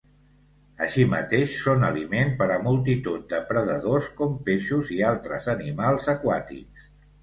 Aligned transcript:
Així 0.85 1.05
mateix 1.11 1.57
són 1.65 1.85
aliment 1.91 2.33
per 2.41 2.49
a 2.55 2.59
multitud 2.65 3.29
de 3.37 3.43
predadors 3.53 4.11
com 4.23 4.37
peixos 4.51 4.95
i 5.01 5.03
altres 5.15 5.55
animals 5.59 6.15
aquàtics. 6.21 6.95